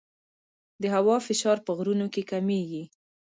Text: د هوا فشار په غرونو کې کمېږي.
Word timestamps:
د 0.81 0.83
هوا 0.95 1.17
فشار 1.27 1.57
په 1.65 1.71
غرونو 1.77 2.05
کې 2.13 2.21
کمېږي. 2.31 2.83